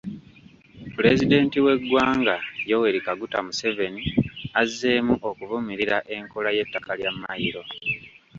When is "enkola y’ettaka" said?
6.15-6.91